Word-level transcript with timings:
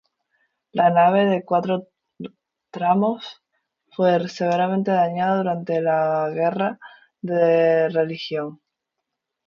La 0.71 0.89
nave 0.89 1.27
de 1.27 1.45
cuatro 1.45 1.89
tramos 2.71 3.43
fue 3.95 4.27
severamente 4.29 4.89
dañada 4.89 5.37
durante 5.37 5.79
las 5.79 6.33
guerras 6.33 6.79
de 7.21 7.87
religión. 7.89 8.59